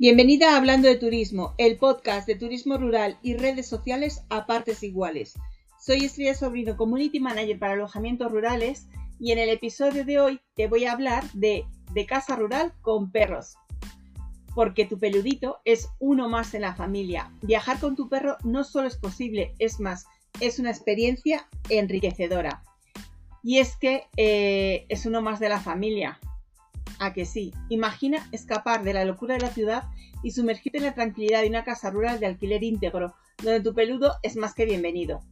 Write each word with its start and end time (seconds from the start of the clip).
Bienvenida 0.00 0.54
a 0.54 0.56
Hablando 0.56 0.88
de 0.88 0.96
Turismo, 0.96 1.52
el 1.58 1.76
podcast 1.76 2.26
de 2.26 2.34
turismo 2.34 2.78
rural 2.78 3.18
y 3.20 3.34
redes 3.34 3.66
sociales 3.66 4.22
a 4.30 4.46
partes 4.46 4.82
iguales. 4.82 5.34
Soy 5.78 6.06
Estrella 6.06 6.34
Sobrino, 6.34 6.78
Community 6.78 7.20
Manager 7.20 7.58
para 7.58 7.74
alojamientos 7.74 8.32
rurales 8.32 8.86
y 9.18 9.32
en 9.32 9.38
el 9.38 9.50
episodio 9.50 10.06
de 10.06 10.18
hoy 10.18 10.40
te 10.56 10.68
voy 10.68 10.86
a 10.86 10.92
hablar 10.92 11.30
de, 11.34 11.66
de 11.92 12.06
casa 12.06 12.34
rural 12.34 12.72
con 12.80 13.12
perros. 13.12 13.56
Porque 14.54 14.86
tu 14.86 14.98
peludito 14.98 15.58
es 15.66 15.90
uno 15.98 16.30
más 16.30 16.54
en 16.54 16.62
la 16.62 16.74
familia. 16.74 17.30
Viajar 17.42 17.78
con 17.78 17.94
tu 17.94 18.08
perro 18.08 18.38
no 18.42 18.64
solo 18.64 18.88
es 18.88 18.96
posible, 18.96 19.52
es 19.58 19.80
más, 19.80 20.06
es 20.40 20.58
una 20.58 20.70
experiencia 20.70 21.46
enriquecedora. 21.68 22.62
Y 23.42 23.58
es 23.58 23.76
que 23.76 24.04
eh, 24.16 24.86
es 24.88 25.04
uno 25.04 25.20
más 25.20 25.40
de 25.40 25.50
la 25.50 25.60
familia. 25.60 26.18
A 27.00 27.14
que 27.14 27.24
sí. 27.24 27.52
Imagina 27.70 28.28
escapar 28.30 28.84
de 28.84 28.92
la 28.92 29.06
locura 29.06 29.34
de 29.34 29.40
la 29.40 29.48
ciudad 29.48 29.84
y 30.22 30.32
sumergirte 30.32 30.78
en 30.78 30.84
la 30.84 30.94
tranquilidad 30.94 31.40
de 31.40 31.48
una 31.48 31.64
casa 31.64 31.90
rural 31.90 32.20
de 32.20 32.26
alquiler 32.26 32.62
íntegro, 32.62 33.14
donde 33.42 33.62
tu 33.62 33.74
peludo 33.74 34.16
es 34.22 34.36
más 34.36 34.54
que 34.54 34.66
bienvenido. 34.66 35.22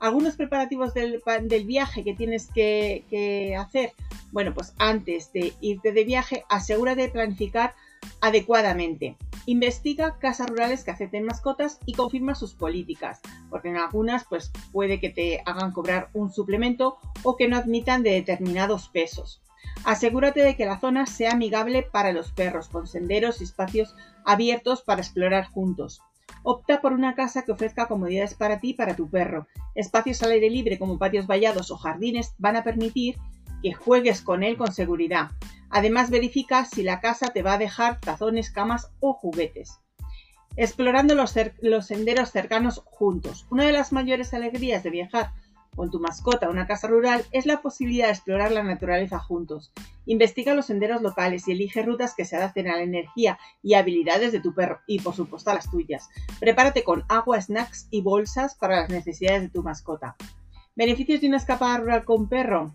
Algunos 0.00 0.36
preparativos 0.36 0.94
del, 0.94 1.20
viaje 1.66 2.04
que 2.04 2.14
tienes 2.14 2.48
que, 2.48 3.54
hacer. 3.58 3.92
Bueno, 4.32 4.54
pues 4.54 4.72
antes 4.78 5.30
de 5.34 5.52
irte 5.60 5.92
de 5.92 6.04
viaje, 6.04 6.44
asegúrate 6.48 7.02
de 7.02 7.08
planificar 7.10 7.74
adecuadamente. 8.22 9.18
Investiga 9.44 10.18
casas 10.18 10.48
rurales 10.48 10.84
que 10.84 10.90
acepten 10.90 11.24
mascotas 11.24 11.80
y 11.84 11.92
confirma 11.92 12.34
sus 12.34 12.54
políticas, 12.54 13.20
porque 13.50 13.68
en 13.68 13.76
algunas 13.76 14.24
pues 14.24 14.52
puede 14.72 15.00
que 15.00 15.10
te 15.10 15.42
hagan 15.44 15.72
cobrar 15.72 16.08
un 16.14 16.32
suplemento 16.32 16.96
o 17.22 17.36
que 17.36 17.48
no 17.48 17.58
admitan 17.58 18.02
de 18.02 18.12
determinados 18.12 18.88
pesos. 18.88 19.42
Asegúrate 19.84 20.40
de 20.42 20.56
que 20.56 20.66
la 20.66 20.78
zona 20.78 21.06
sea 21.06 21.32
amigable 21.32 21.82
para 21.82 22.12
los 22.12 22.32
perros, 22.32 22.68
con 22.68 22.86
senderos 22.86 23.40
y 23.40 23.44
espacios 23.44 23.94
abiertos 24.24 24.82
para 24.82 25.00
explorar 25.00 25.46
juntos. 25.46 26.02
Opta 26.42 26.80
por 26.80 26.92
una 26.92 27.14
casa 27.14 27.42
que 27.42 27.52
ofrezca 27.52 27.88
comodidades 27.88 28.34
para 28.34 28.60
ti 28.60 28.70
y 28.70 28.74
para 28.74 28.96
tu 28.96 29.10
perro. 29.10 29.46
Espacios 29.74 30.22
al 30.22 30.32
aire 30.32 30.50
libre 30.50 30.78
como 30.78 30.98
patios 30.98 31.26
vallados 31.26 31.70
o 31.70 31.76
jardines 31.76 32.34
van 32.38 32.56
a 32.56 32.64
permitir 32.64 33.16
que 33.62 33.72
juegues 33.72 34.22
con 34.22 34.42
él 34.42 34.56
con 34.56 34.72
seguridad. 34.72 35.30
Además 35.70 36.10
verifica 36.10 36.64
si 36.64 36.82
la 36.82 37.00
casa 37.00 37.28
te 37.28 37.42
va 37.42 37.54
a 37.54 37.58
dejar 37.58 38.00
tazones, 38.00 38.50
camas 38.50 38.90
o 39.00 39.12
juguetes. 39.12 39.80
Explorando 40.56 41.14
los, 41.14 41.34
los 41.60 41.86
senderos 41.86 42.30
cercanos 42.30 42.82
juntos. 42.86 43.46
Una 43.50 43.64
de 43.64 43.72
las 43.72 43.92
mayores 43.92 44.34
alegrías 44.34 44.82
de 44.82 44.90
viajar 44.90 45.32
con 45.74 45.90
tu 45.90 46.00
mascota 46.00 46.50
una 46.50 46.66
casa 46.66 46.88
rural 46.88 47.24
es 47.32 47.46
la 47.46 47.62
posibilidad 47.62 48.06
de 48.06 48.12
explorar 48.12 48.52
la 48.52 48.62
naturaleza 48.62 49.18
juntos. 49.18 49.72
Investiga 50.06 50.54
los 50.54 50.66
senderos 50.66 51.02
locales 51.02 51.46
y 51.46 51.52
elige 51.52 51.82
rutas 51.82 52.14
que 52.14 52.24
se 52.24 52.36
adapten 52.36 52.68
a 52.68 52.76
la 52.76 52.82
energía 52.82 53.38
y 53.62 53.74
habilidades 53.74 54.32
de 54.32 54.40
tu 54.40 54.54
perro 54.54 54.80
y 54.86 55.00
por 55.00 55.14
supuesto 55.14 55.50
a 55.50 55.54
las 55.54 55.70
tuyas. 55.70 56.08
Prepárate 56.38 56.84
con 56.84 57.04
agua, 57.08 57.40
snacks 57.40 57.88
y 57.90 58.02
bolsas 58.02 58.54
para 58.54 58.82
las 58.82 58.90
necesidades 58.90 59.42
de 59.42 59.48
tu 59.48 59.62
mascota. 59.62 60.16
Beneficios 60.74 61.20
de 61.20 61.28
una 61.28 61.36
escapada 61.36 61.78
rural 61.78 62.04
con 62.04 62.28
perro. 62.28 62.74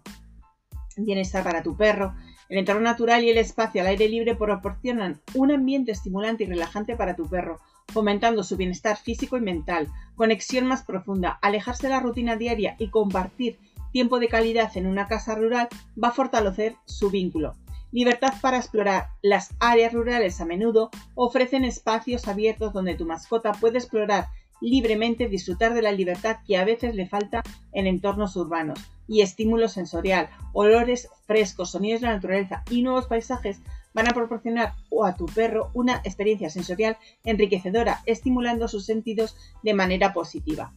Bienestar 0.97 1.43
para 1.43 1.63
tu 1.63 1.75
perro. 1.75 2.15
El 2.47 2.59
entorno 2.59 2.81
natural 2.81 3.23
y 3.23 3.29
el 3.29 3.37
espacio 3.37 3.81
al 3.81 3.87
aire 3.87 4.07
libre 4.07 4.35
proporcionan 4.35 5.19
un 5.33 5.51
ambiente 5.51 5.91
estimulante 5.91 6.43
y 6.43 6.47
relajante 6.47 6.95
para 6.95 7.15
tu 7.15 7.27
perro, 7.27 7.59
fomentando 7.87 8.43
su 8.43 8.57
bienestar 8.57 8.97
físico 8.97 9.37
y 9.37 9.41
mental, 9.41 9.87
conexión 10.15 10.65
más 10.65 10.83
profunda, 10.83 11.39
alejarse 11.41 11.87
de 11.87 11.93
la 11.93 11.99
rutina 11.99 12.35
diaria 12.35 12.75
y 12.79 12.89
compartir 12.89 13.57
tiempo 13.91 14.19
de 14.19 14.27
calidad 14.27 14.75
en 14.75 14.87
una 14.87 15.07
casa 15.07 15.35
rural 15.35 15.69
va 16.01 16.09
a 16.09 16.13
fortalecer 16.13 16.75
su 16.85 17.09
vínculo. 17.09 17.55
Libertad 17.91 18.33
para 18.41 18.57
explorar. 18.57 19.07
Las 19.21 19.55
áreas 19.59 19.93
rurales 19.93 20.41
a 20.41 20.45
menudo 20.45 20.89
ofrecen 21.13 21.63
espacios 21.63 22.27
abiertos 22.27 22.73
donde 22.73 22.95
tu 22.95 23.05
mascota 23.05 23.53
puede 23.53 23.77
explorar 23.77 24.27
libremente, 24.59 25.29
disfrutar 25.29 25.73
de 25.73 25.81
la 25.81 25.93
libertad 25.93 26.39
que 26.45 26.57
a 26.57 26.65
veces 26.65 26.95
le 26.95 27.07
falta 27.07 27.41
en 27.71 27.87
entornos 27.87 28.35
urbanos 28.35 28.79
y 29.07 29.21
estímulo 29.21 29.69
sensorial, 29.69 30.29
olores 30.51 31.09
frescos, 31.25 31.71
sonidos 31.71 32.01
de 32.01 32.07
la 32.07 32.15
naturaleza 32.15 32.63
y 32.69 32.81
nuevos 32.81 33.07
paisajes 33.07 33.61
van 33.95 34.09
a 34.09 34.13
proporcionar 34.13 34.75
a 35.03 35.15
tu 35.15 35.25
perro 35.25 35.71
una 35.73 36.01
experiencia 36.03 36.51
sensorial 36.51 36.97
enriquecedora, 37.23 38.01
estimulando 38.05 38.67
sus 38.67 38.85
sentidos 38.85 39.35
de 39.63 39.73
manera 39.73 40.13
positiva. 40.13 40.73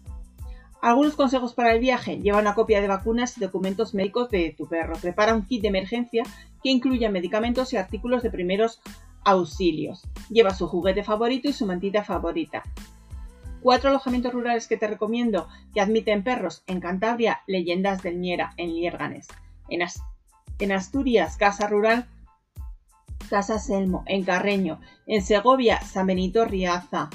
Algunos 0.81 1.17
consejos 1.17 1.55
para 1.55 1.73
el 1.73 1.81
viaje. 1.81 2.19
Lleva 2.19 2.39
una 2.39 2.55
copia 2.55 2.81
de 2.81 2.87
vacunas 2.87 3.37
y 3.37 3.41
documentos 3.41 3.95
médicos 3.95 4.31
de 4.31 4.55
tu 4.57 4.69
perro. 4.69 4.95
Prepara 4.97 5.35
un 5.35 5.45
kit 5.45 5.61
de 5.61 5.69
emergencia 5.69 6.23
que 6.63 6.71
incluya 6.71 7.11
medicamentos 7.11 7.73
y 7.73 7.77
artículos 7.77 8.23
de 8.23 8.31
primeros 8.31 8.81
auxilios. 9.25 10.07
Lleva 10.31 10.55
su 10.55 10.69
juguete 10.69 11.03
favorito 11.03 11.49
y 11.49 11.53
su 11.53 11.67
mantita 11.67 12.05
favorita. 12.05 12.63
Cuatro 13.61 13.91
alojamientos 13.91 14.33
rurales 14.33 14.69
que 14.69 14.77
te 14.77 14.87
recomiendo 14.87 15.49
que 15.75 15.81
admiten 15.81 16.23
perros 16.23 16.63
en 16.69 16.79
Cantabria, 16.79 17.41
Leyendas 17.49 18.01
del 18.05 18.21
Niera, 18.21 18.53
en 18.57 18.73
Lierganes. 18.73 19.27
En, 19.69 20.73
Asturias, 20.73 21.37
Casa 21.37 21.67
Rural 21.67 22.07
Casa 23.29 23.59
Selmo, 23.59 24.03
en 24.07 24.25
Carreño, 24.25 24.81
en 25.07 25.23
Segovia, 25.23 25.81
San 25.83 26.07
Benito 26.07 26.45
Riaza, 26.45 27.11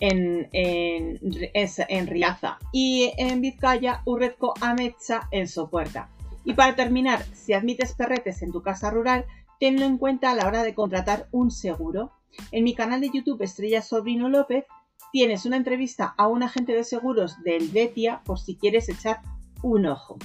en, 0.00 0.48
en, 0.52 2.06
Riaza 2.06 2.58
y 2.72 3.12
en 3.18 3.40
Vizcaya, 3.40 4.02
Urrezco 4.06 4.54
Amecha, 4.60 5.28
en 5.30 5.46
Sopuerta. 5.46 6.08
Y 6.44 6.54
para 6.54 6.74
terminar, 6.74 7.22
si 7.34 7.52
admites 7.52 7.94
perretes 7.94 8.42
en 8.42 8.50
tu 8.50 8.62
casa 8.62 8.90
rural, 8.90 9.26
tenlo 9.60 9.84
en 9.84 9.98
cuenta 9.98 10.30
a 10.30 10.34
la 10.34 10.46
hora 10.46 10.62
de 10.62 10.74
contratar 10.74 11.28
un 11.32 11.50
seguro. 11.50 12.12
En 12.50 12.64
mi 12.64 12.74
canal 12.74 13.00
de 13.00 13.10
YouTube 13.12 13.42
Estrella 13.42 13.82
Sobrino 13.82 14.28
López 14.28 14.64
tienes 15.12 15.44
una 15.44 15.56
entrevista 15.56 16.14
a 16.16 16.28
un 16.28 16.42
agente 16.42 16.72
de 16.72 16.84
seguros 16.84 17.42
del 17.42 17.68
Betia 17.68 18.22
por 18.24 18.38
si 18.38 18.56
quieres 18.56 18.88
echar 18.88 19.20
un 19.62 19.86
ojo. 19.86 20.18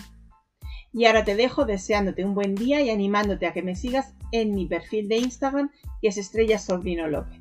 Y 0.94 1.06
ahora 1.06 1.26
te 1.26 1.36
dejo 1.36 1.66
deseándote 1.66 2.24
un 2.24 2.34
buen 2.34 2.56
día 2.56 2.82
y 2.82 2.90
animándote 2.90 3.48
a 3.48 3.54
que 3.54 3.62
me 3.62 3.76
sigas 3.76 4.14
en 4.42 4.54
mi 4.54 4.66
perfil 4.66 5.08
de 5.08 5.18
Instagram, 5.18 5.72
que 6.02 6.08
es 6.10 6.18
Estrella 6.18 6.60
Sobrino 6.60 7.08
López. 7.08 7.40